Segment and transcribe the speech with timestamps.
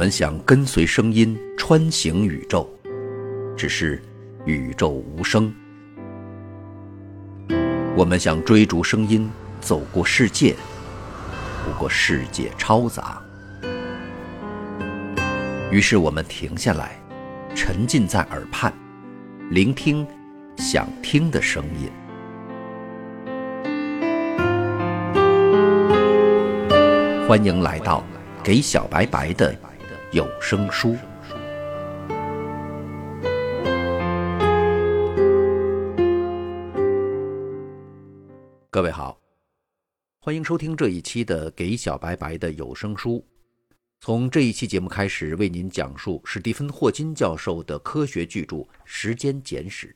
[0.00, 2.66] 我们想跟随声音穿行宇宙，
[3.54, 4.02] 只是
[4.46, 5.52] 宇宙无声。
[7.94, 10.56] 我们想追逐声音，走过世界，
[11.66, 13.22] 不过世界嘈杂。
[15.70, 16.98] 于是我们停下来，
[17.54, 18.72] 沉浸在耳畔，
[19.50, 20.06] 聆听
[20.56, 21.90] 想听的声音。
[27.28, 28.02] 欢迎来到
[28.42, 29.54] 给小白白的
[30.12, 30.96] 有声书。
[38.70, 39.20] 各位好，
[40.18, 43.24] 欢迎收听这一期的给小白白的有声书。
[44.00, 49.86] 从这一期节目开始，为您讲述史蒂芬·霍金教授的科学巨著《时间简史》。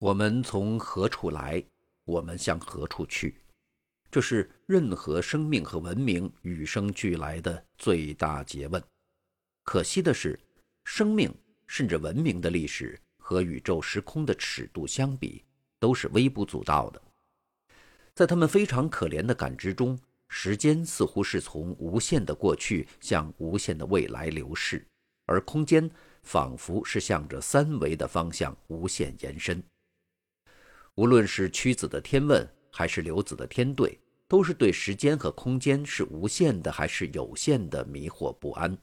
[0.00, 1.62] 我们从何处来？
[2.06, 3.36] 我们向何处去？
[4.10, 8.82] 这是任何生命和文明与生俱来的最大诘问。
[9.62, 10.36] 可惜的是，
[10.84, 11.32] 生命
[11.68, 15.44] 甚至文明的历史和宇宙时空的尺度相比，
[15.78, 17.00] 都是微不足道的。
[18.12, 19.96] 在他们非常可怜的感知中，
[20.28, 24.84] 时间似乎是从无限的过去向无限的未来流逝，
[25.26, 25.88] 而空间
[26.24, 29.62] 仿佛是向着三维的方向无限延伸。
[30.96, 32.44] 无论是屈子的天问。
[32.70, 38.76] 还是刘子的天对，都是对时间和空间是无限的还是有限的迷惑不安。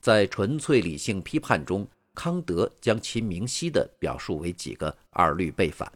[0.00, 5.90] 在纯粹理性批判中，康德将其明晰地表述为几个二律背反。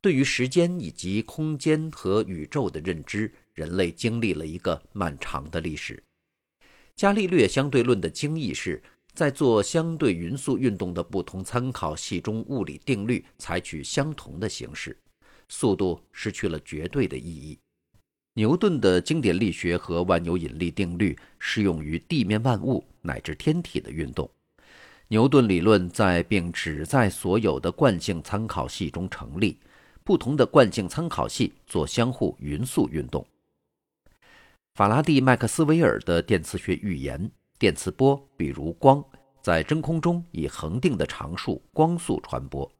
[0.00, 6.02] 对于时间以及空间和宇宙的认知，人类经历了一个漫长的历史。
[6.96, 14.96] 伽利略相对论的精义是在做相对匀速运动的不同参考系中，物理定律采取相同的形式。
[15.50, 17.58] 速度失去了绝对的意义。
[18.34, 24.30] 牛顿的经典力学和万有引力定律适用于地面万物乃至天体的运动。
[25.08, 29.58] 牛顿理论在并只在所有的惯性参考系中成立，
[30.04, 33.26] 不同的惯性参考系做相互匀速运动。
[34.76, 39.04] 法拉第、麦克斯韦尔的电磁学预言，电磁波，比如光，
[39.42, 42.70] 在真空中以恒定的常数光速传播。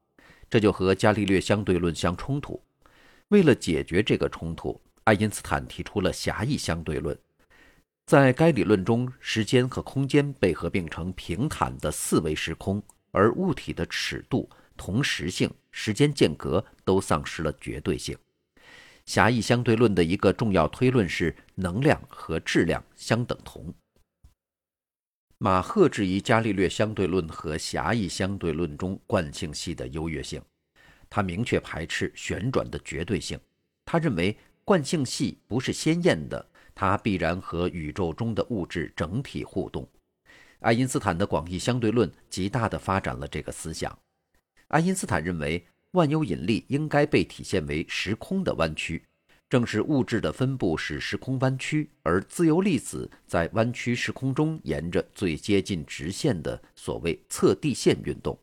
[0.48, 2.60] 这就和伽利略相对论相冲突。
[3.30, 7.16] 为了解决这个冲突，爱因斯坦提出了狭义相对论。
[8.04, 12.82] 在该理论中，时间和空间被合并成平坦的四维时空，
[13.12, 18.18] 而物体的尺度、同时性、时间间隔都丧失了绝对性。
[19.06, 23.72] 狭义相对论的一个重要推论是能量和质量相等同。
[25.38, 30.42] 马赫质疑伽利略相对论和狭义相对论中惯性系的优越性，
[31.10, 33.38] 他明确排斥旋转的绝对性。
[33.84, 34.34] 他认为
[34.64, 39.86] 惯性系不是鲜艳的，它必然和宇宙中的物质整体互动。
[40.60, 43.98] 爱因斯坦的广义相对论极大地发展了这个思想。
[44.68, 49.02] 爱因斯坦认为万有引力应该被体现为时空的弯曲。
[49.48, 58.38] 正是物质的分布使时空弯曲，而自由粒子在弯曲时空中沿着最接近直线的所谓测地线运动。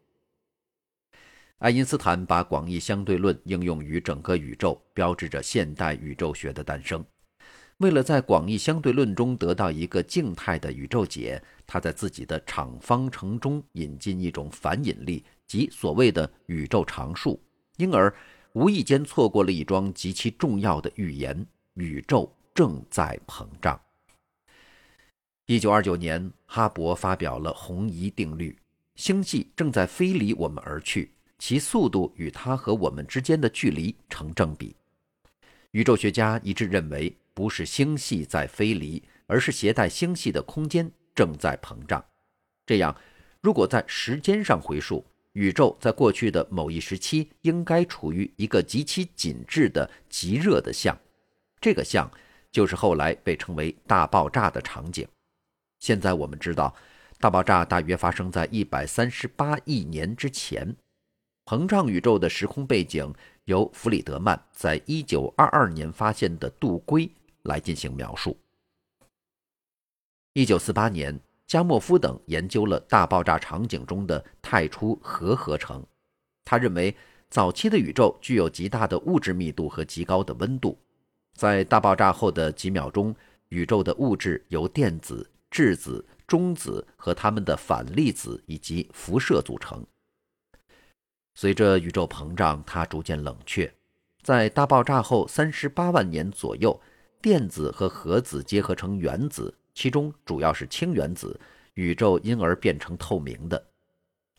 [1.59, 7.03] 爱因斯坦把广义相对论应用于整个宇宙，标志着现代宇宙学的诞生。
[7.78, 17.40] 为了在广义相对论中得到一个静态的宇宙解，他在自己的场方程中引进一种反引力，即所谓的宇宙常数，
[17.78, 18.13] 因而。
[18.53, 21.45] 无意间错过了一桩极其重要的预言：
[21.75, 23.79] 宇宙正在膨胀。
[25.45, 28.57] 一九二九年，哈勃发表了红移定律：
[28.95, 34.75] 星系正在飞离我们而去，其速度与它和我们之间的距离成正比。
[35.72, 42.03] 宇宙学家一致认为，不是星系在飞离，而是携带星系的空间正在膨胀。
[42.66, 42.96] 这样，
[43.42, 50.98] 如果在时间上回溯，宇宙在过去的某一时期应该处于一个极其紧致的极热的相，
[51.62, 52.10] 这个相
[52.51, 55.07] 就是后来被称为大爆炸的场景。
[55.80, 56.74] 现在我们知道，
[57.19, 60.75] 大爆炸大约发生在一百三十八亿年之前。
[61.47, 63.09] 膨胀宇宙的时空背景
[63.45, 67.09] 由弗里德曼在一九二二年发现的杜圭
[67.44, 68.38] 来进行描述。
[70.33, 71.17] 一九四八年。
[71.47, 75.81] 加莫夫等研究了大爆炸场景中的太初核合成。
[76.44, 76.94] 他认为，
[77.29, 80.77] 早期的宇宙具有极大的物质密度和极高的温度。
[81.35, 83.15] 在大爆炸后的几秒钟，
[83.47, 89.81] 宇宙的物质由电子、质子、中子和它们的反粒子以及辐射组成。
[91.39, 93.72] 随着宇宙膨胀，它逐渐冷却。
[94.24, 96.81] 在大爆炸后三十八万年左右，
[97.22, 101.39] 电子和核子结合成原子，其中主要是氢原子，
[101.75, 103.63] 宇宙因而变成透明的。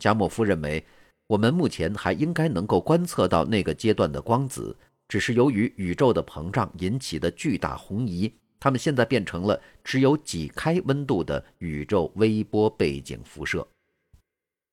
[0.01, 0.85] 加莫夫认为，
[1.29, 13.65] 我们目前还应该能够观测到那个阶段的光子，只是由于宇宙的膨胀引起的巨大红移，它们现在变成了只有几开温度的宇宙微波背景辐射。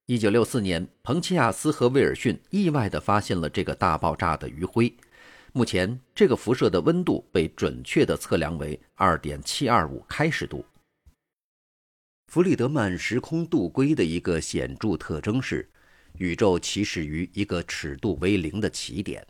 [0.08, 4.94] 一九六四年，彭齐亚斯和威尔逊意外地发现了这个大爆炸的余晖。
[5.52, 10.64] 目前，这个辐射的温度被准确地测量为二点七二五开氏度。
[12.28, 15.68] 弗里德曼时空度规的一个显著特征是，
[16.20, 19.26] 宇宙起始于一个尺度为零的起点。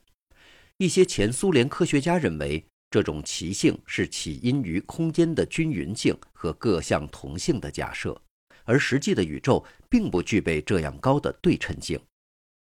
[0.77, 2.61] 一些前苏联科学家认为，
[2.91, 8.21] 这种奇性是起因于空间的均匀性和各项同性的假设。
[8.65, 11.99] 而实际的宇宙并不具备这样高的对称性，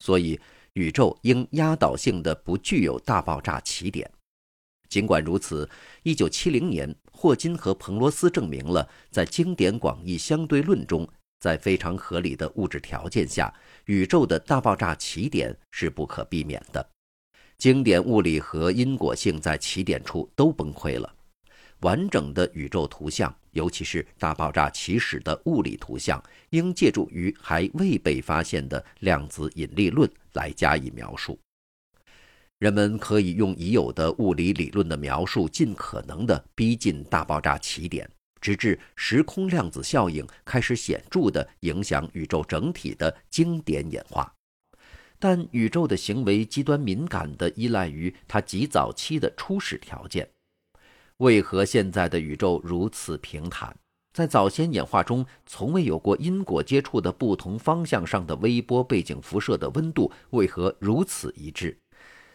[0.01, 0.39] 所以
[0.75, 4.11] 宇宙应压倒性的不具有大爆炸起点。
[4.89, 5.67] 尽管如此
[6.05, 11.09] ，1970年，霍金和彭罗斯证明了，在经典广义相对论中，
[11.41, 13.51] 在非常合理的物质条件下，
[13.87, 16.87] 宇宙的大爆炸起点是不可避免的。
[17.57, 21.15] 经典物理和因果性在起点处都崩溃了。
[21.81, 31.39] 完整的宇宙图像，尤其是大爆炸起始的物理图像，应借助于还未被发现的量子引力论来加以描述。
[32.59, 38.09] 人们可以用已有的物理理论的描述，尽可能地逼近大爆炸起点，
[38.41, 44.33] 直至时空量子效应开始显著地影响宇宙整体的经典演化。
[45.19, 50.29] 但宇宙的行为极端敏感地依赖于它极早期的初始条件。
[51.23, 53.73] 为何现在的宇宙如此平坦？
[54.13, 61.79] 在早先演化中，从未有过因果接触的不同方向上的微波背景辐射的温度为何如此一致？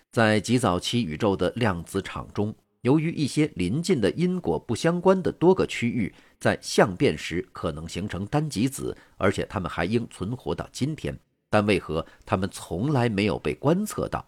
[0.09, 11.13] 在极早期宇宙的量子场中，由于一些临近的因果不相关的多个区域在相变时可能形成单极子，而且它们还应存活到今天，
[11.49, 14.25] 但为何它们从来没有被观测到？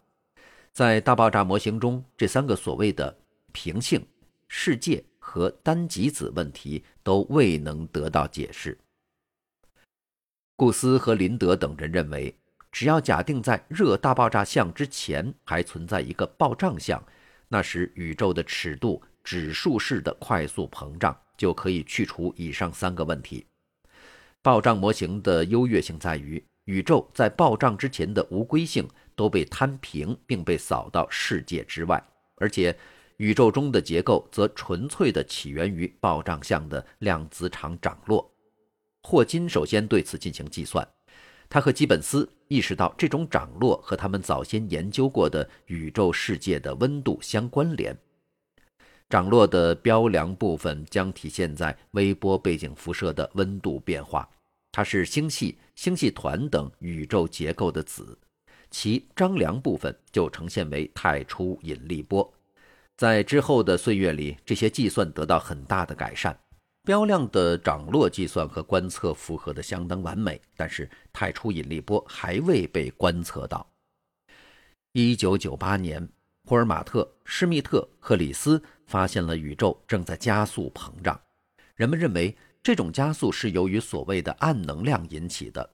[0.73, 3.17] 在大爆炸模型中，这三个所谓的
[3.53, 4.05] 平性。
[4.51, 8.75] 世界和单极子问题都未能得到解释。
[10.55, 12.35] 顾斯和林德等人认为，
[12.71, 17.01] 只要假定在热大爆炸相之前还存在一个暴胀相，
[17.47, 23.45] 那时宇宙的尺度指数式的快速膨胀就可以去除以上三个问题。
[24.41, 32.03] 暴胀模型的优越性在于，宇宙在暴胀之前的无规性都被摊平并被扫到世界之外，
[32.37, 32.75] 而且。
[33.19, 38.29] 宇宙中的结构则纯粹地起源于暴胀相的量子场涨落。
[39.03, 40.87] 霍金首先对此进行计算，
[41.49, 47.95] 他和基本斯意识到这种涨落和他们早先研究过的宇宙世界的温度相关联。
[49.09, 54.29] 涨落的标量部分将体现在微波背景辐射的温度变化，
[54.71, 58.17] 它是星系、星系团等宇宙结构的子；
[58.71, 62.33] 其张量部分就呈现为太初引力波。
[62.99, 66.37] 在之后的岁月里，这些计算得到很大的改善，
[66.83, 73.65] 标量的涨落计算和观测符合的相当完美，但是太初引力波还未被观测到。
[74.91, 76.05] 一九九八年，
[76.43, 81.17] 霍尔马特、施密特和里斯发现了宇宙正在加速膨胀，
[81.75, 85.69] 人们认为这种加速是由于所谓的暗能量引起的。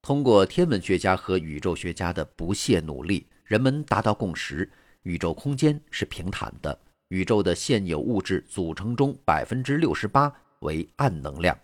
[0.00, 4.72] 通过天文学家和宇宙学家的不懈努力，人们达到共识。
[5.02, 6.78] 宇宙空间是平坦的，
[7.08, 11.58] 宇宙的现有物质组成中百分之六十八为暗能量，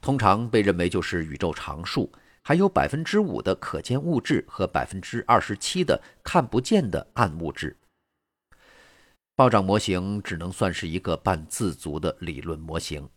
[0.00, 2.10] 通常被认为就是宇宙常数，
[2.42, 7.76] 还有百分之五的可见物质和百分之二十七的看不见的暗物质。
[9.34, 13.08] 暴涨模型只能算是一个半自足的理论模型。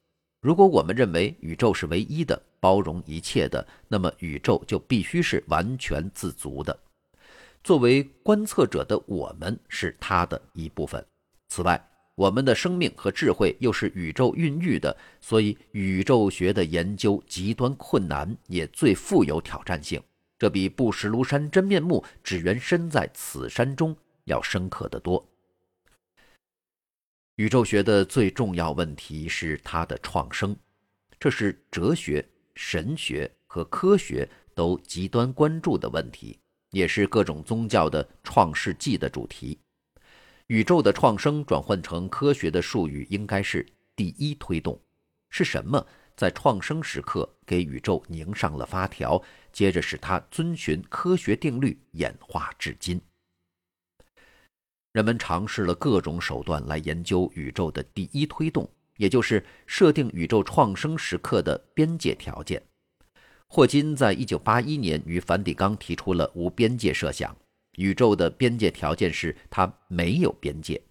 [0.41, 6.77] 如果我们认为宇宙是唯一的、包容一切的，那么宇宙就必须是完全自足的。
[7.63, 11.05] 作为观测者的我们是它的一部分。
[11.49, 20.01] 此外，我们的生命和智慧又是宇宙孕育的，所以宇宙学的研究极端困难，也最富有挑战性。
[20.39, 25.23] 这比不识庐山真面目，只缘身在此山中要深刻得多。
[27.35, 30.55] 宇宙学的最重要问题是它的创生，
[31.19, 36.39] 这是哲学、神学和科学都极端关注的问题。
[36.71, 39.59] 也是各种宗教的创世纪的主题。
[40.47, 44.77] 宇宙的创生转换成科学的术语，应该是第一推动。
[45.29, 45.85] 是什么
[46.17, 49.21] 在创生时刻给宇宙拧上了发条，
[49.53, 52.99] 接着使它遵循科学定律演化至今？
[54.91, 62.61] 人们尝试了各种手段来研究宇宙的第一推动，也就是设定宇宙创生时刻的边界条件。
[63.53, 67.35] 霍金在一九八一年与梵蒂冈提出了无边界设想，
[67.75, 70.81] 宇宙的边界条件是它没有边界。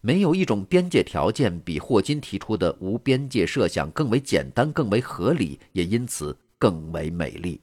[0.00, 7.60] 没有一种边界条件比霍金提出的无边界设想更为简单、更为合理，也因此更为美丽。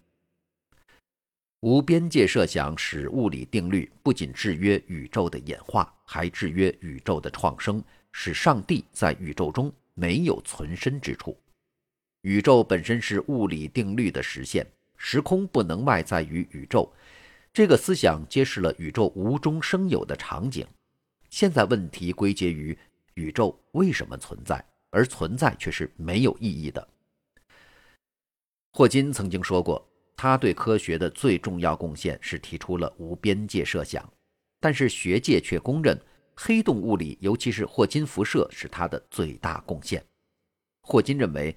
[1.61, 11.35] 无边界设想使物理定律不仅制约宇宙的演化，还制约宇宙的创生，使上帝在宇宙中没有存身之处。
[12.21, 14.65] 宇宙本身是物理定律的实现，
[14.97, 16.91] 时空不能外在于宇宙。
[17.53, 20.67] 这个思想揭示了宇宙无中生有的场景。
[21.29, 22.77] 现在问题归结于
[23.13, 26.85] 宇宙为什么存在，而存在却是没有意义的。
[28.71, 29.83] 霍金曾经说过，
[30.15, 34.07] 他对科学的最重要贡献是提出了无边界设想，
[34.59, 35.99] 但是学界却公认
[36.35, 40.03] 黑洞物理，尤其是霍金辐射是他的最大贡献。
[40.81, 41.55] 霍金认为，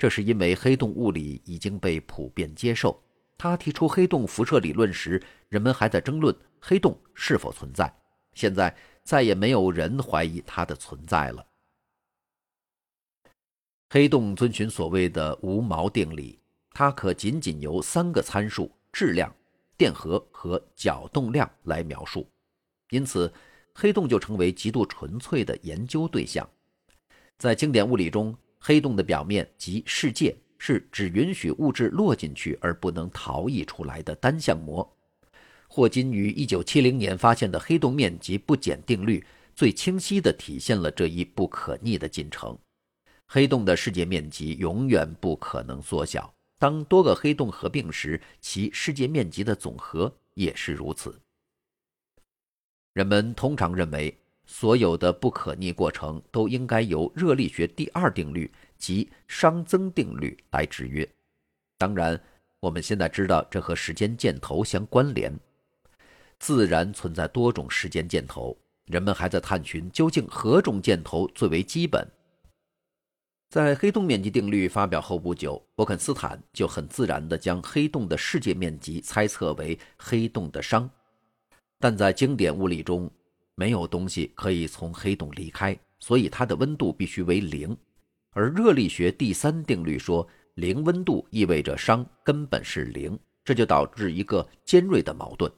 [0.00, 3.00] 这是因为黑洞物理已经被普遍接受。
[3.38, 7.94] 他提出黑洞辐射理论时，人们还在争论黑洞是否存在。
[8.34, 8.74] 现在。
[9.02, 11.44] 再也没有人怀疑它的存在了。
[13.88, 16.38] 黑洞遵循所谓的无毛定理，
[16.70, 19.34] 它可仅仅由三个参数——质量、
[19.76, 22.30] 电荷和角动量来描述，
[22.90, 23.32] 因此
[23.74, 26.48] 黑洞就成为极度纯粹的研究对象。
[27.36, 34.88] 在经典物理中，黑洞的表面及世界是只允许物质落进去而不能逃逸出来的单向膜。
[35.66, 39.24] 霍金于1970年发现的黑洞面积不减定律，
[39.54, 42.58] 最清晰地体现了这一不可逆的进程。
[43.26, 51.18] 黑洞的世界面积永远不可能缩小，当多个黑洞合并时，其世界面积的总和也是如此。
[52.92, 54.18] 人们通常认为，
[54.52, 61.08] 所有的不可逆过程都应该由热力学第二定律及熵增定律来制约。
[61.78, 62.20] 当然，
[62.58, 65.32] 我们现在知道这和时间箭头相关联。
[66.40, 72.04] 自然存在多种时间箭头，人们还在探寻究竟何种箭头最为基本。
[73.50, 80.90] 在黑洞面积定律发表后不久，伯肯斯坦就很自然地将黑洞的世界面积猜测为黑洞的熵。
[81.78, 83.08] 但在经典物理中，
[83.54, 87.76] 没有东西可以从黑洞离开，所以它的温度必须为零。
[88.32, 95.50] 而热力学第三定律说，零温度意味着熵根本是零，这就导致一个尖锐的矛盾。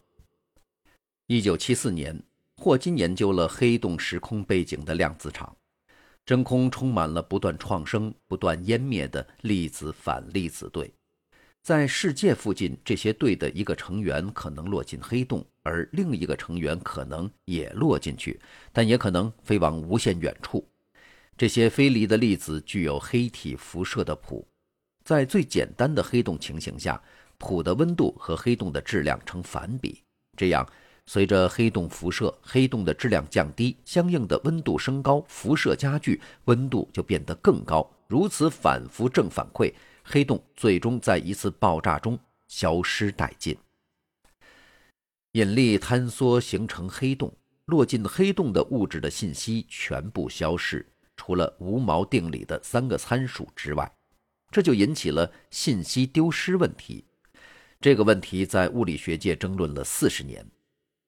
[1.27, 2.21] 一九七四年，
[2.57, 5.55] 霍金研究了黑洞时空背景的量子场，
[6.25, 10.93] 真空充满了不断创生、不断湮灭的粒子反粒子对，
[11.63, 18.41] 在世界附近，这些对的一个成员可能落进黑洞，而另一个成员可能也落进去，
[18.73, 20.67] 但也可能飞往无限远处。
[21.37, 24.47] 这些飞离的粒子具有黑体辐射的谱，
[25.05, 27.01] 在最简单的黑洞情形下，
[27.39, 30.03] 谱的温度和黑洞的质量成反比，
[30.37, 30.67] 这样。
[31.05, 37.91] 随着黑洞辐射，黑洞的质量降低，相应的温度升高，辐射加剧，温度就变得更高。
[38.07, 42.17] 如此反复正反馈，黑洞最终在一次爆炸中
[42.47, 43.57] 消失殆尽。
[45.33, 47.35] 引力坍缩形成黑洞，
[47.65, 50.87] 落进黑洞的物质的信息全部消失，
[51.17, 53.91] 除了无毛定理的三个参数之外，
[54.51, 57.03] 这就引起了信息丢失问题。
[57.81, 60.47] 这个问题在物理学界争论了四十年。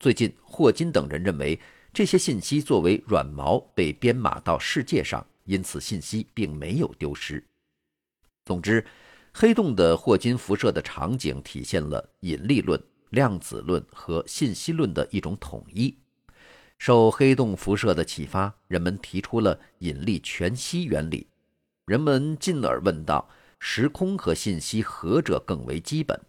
[0.01, 1.61] 最近，霍金等人认为
[1.93, 7.45] 这些信息作为软毛被编码到世界上，因此信息并没有丢失。
[8.47, 8.83] 总之，
[9.35, 12.83] 黑洞的霍金辐射的场景体现了引力论、
[13.15, 15.97] 量子论和信息论的一种统一。
[16.77, 21.27] 受黑洞辐射的启发，人们提出了引力全息原理。
[21.87, 23.27] 人们进而问道：
[23.59, 26.21] 时空和信息何者更为基本？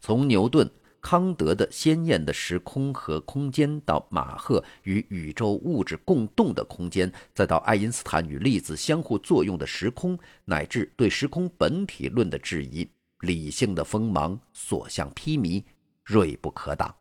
[0.00, 0.70] 从牛顿。
[1.00, 12.86] 康德的鲜艳的时空和空间，到马赫与宇宙物质共动的空间，再到爱因斯坦与粒子相互作用的时空，乃至对时空本体论的质疑，
[13.20, 15.62] 理性的锋芒所向披靡，
[16.08, 16.94] 锐不可挡。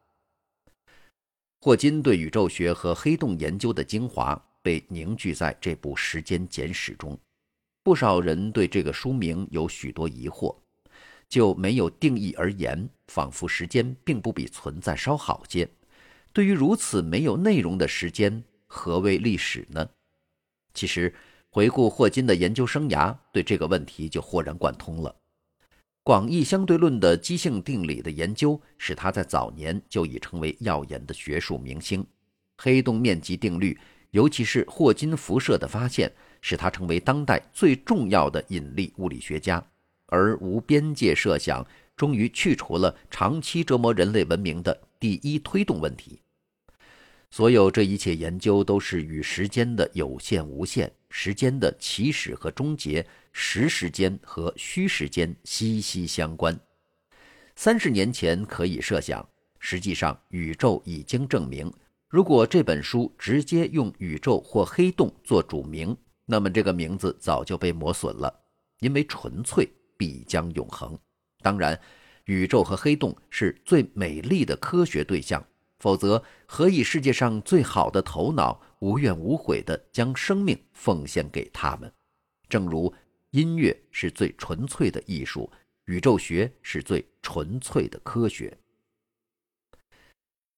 [1.62, 7.18] 霍金对宇宙学和黑洞研究的精华被凝聚在这部时间简史中。
[7.84, 10.54] 不少人对这个书名有许多疑惑。
[11.30, 15.70] 就没有定义而言，仿佛时间并不比存在稍好些。
[16.34, 19.90] 对于如此没有内容的时间，何谓历史呢？
[20.74, 21.14] 其实，
[21.50, 25.14] 回顾霍金的研究生涯，对这个问题就豁然贯通了。
[26.08, 32.02] 广义相对论的基性定理的研究，使他在早年就已成为耀眼的学术明星。
[32.58, 33.78] 黑洞面积定律，
[34.12, 36.10] 尤其是霍金辐射的发现，
[36.40, 39.62] 使他成为当代最重要的引力物理学家。
[40.06, 46.22] 而无边界设想终于去除了长期折磨人类文明的第一推动问题。
[47.30, 56.60] 所有这一切研究都是与时间的有限无限、时间的起始和终结、实时间和虚时间息息相关。
[57.56, 59.28] 三十年前可以设想，
[59.60, 61.74] 实际上宇宙已经证明，
[62.08, 65.96] 如果这本书直接用宇宙或黑洞做主名，
[66.26, 68.34] 那么这个名字早就被磨损了，
[68.80, 70.98] 因为纯粹必将永恒。
[71.42, 71.80] 当然，
[72.26, 75.44] 宇宙和黑洞是最美丽的科学对象。
[75.88, 81.90] 否则，何以世界上最好的头脑无怨无悔地将生命奉献给他们？
[82.50, 82.94] 正如
[83.30, 85.50] 音乐是最纯粹的艺术，
[85.86, 88.54] 宇宙学是最纯粹的科学。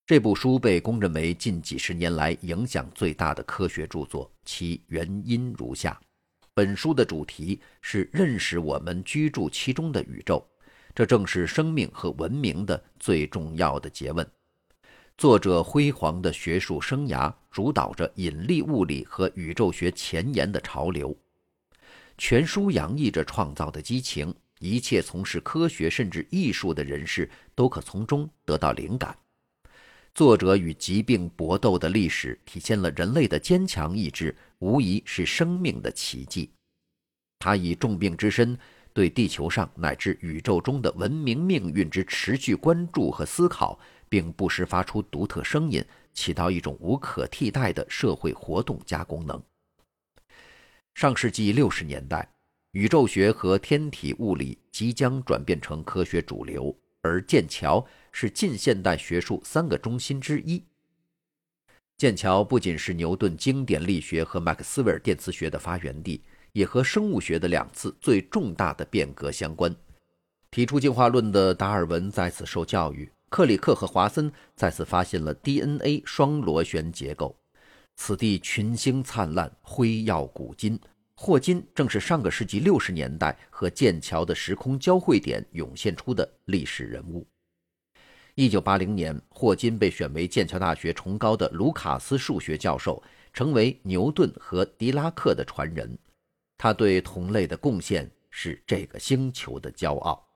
[0.08, 6.02] 这部书被公认为近几十年来影响最大的科学著作，其原因如下：
[6.56, 10.44] 本书的主题是认识我们居住其中的宇宙，
[10.96, 14.28] 这正是生命和文明的最重要的诘问。
[15.20, 21.14] 作者辉煌的学术生涯主导着引力物理和宇宙学前沿的潮流，
[22.18, 29.14] 全书洋溢着创造的激情，一切从事科学甚至艺术的人士都可从中得到灵感。
[30.16, 36.50] 作者与疾病搏斗的历史体现了人类的坚强意志，无疑是生命的奇迹。
[37.40, 38.58] 他以重病之身
[38.94, 43.78] 对地球上乃至宇宙中的文明命运之持续关注和思考。
[44.10, 45.82] 并不时发出独特声音，
[46.14, 49.42] 起到一种无可替代的社会活动加功能。
[50.96, 52.30] 上世纪六十年代，
[52.72, 60.62] 宇宙学和天体物理即将转变成科学主流，而剑桥是近现代学术三个中心之一。
[61.98, 66.24] 剑桥不仅是牛顿经典力学和麦克斯韦尔电磁学的发源地，
[66.54, 69.74] 也和生物学的两次最重大的变革相关。
[70.52, 73.10] 提出进化论的达尔文在此受教育。
[73.30, 77.36] 克里克和华森再次发现了 DNA 双螺旋结构，
[77.96, 80.80] 此地群星灿烂，辉耀古今。
[81.16, 87.28] 霍金正是上个世纪六十年代和剑桥的时空交汇点涌现出的历史人物。
[88.36, 95.98] 一九八零年，霍金被选为剑桥大学崇高的卢卡斯数学教授，成为牛顿和狄拉克的传人。
[96.58, 100.29] 他对同类的贡献是这个星球的骄傲。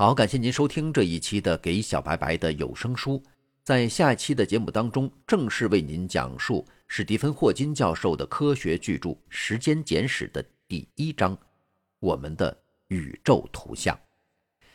[0.00, 3.18] 好，感谢您收听这一期的《给小白白的有声书》。
[3.62, 11.36] 在下一期的节目当中，正式为您讲述史蒂芬·霍金教授的科学巨著《时间简史》的第一章——
[12.00, 12.58] 我们的
[12.88, 13.94] 宇宙图像。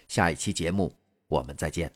[0.08, 0.96] 下一期节目，
[1.28, 1.92] 我们再见。